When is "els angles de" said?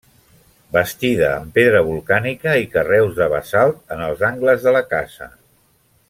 4.09-4.73